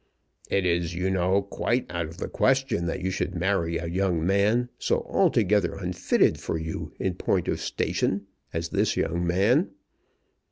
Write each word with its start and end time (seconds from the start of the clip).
"It 0.49 0.65
is, 0.65 0.95
you 0.95 1.11
know, 1.11 1.43
quite 1.43 1.85
out 1.91 2.07
of 2.07 2.17
the 2.17 2.27
question 2.27 2.87
that 2.87 3.01
you 3.01 3.11
should 3.11 3.35
marry 3.35 3.77
a 3.77 3.85
young 3.85 4.25
man 4.25 4.69
so 4.79 5.05
altogether 5.07 5.75
unfitted 5.75 6.39
for 6.39 6.57
you 6.57 6.91
in 6.99 7.13
point 7.13 7.47
of 7.47 7.59
station 7.61 8.25
as 8.51 8.69
this 8.69 8.97
young 8.97 9.27
man." 9.27 9.69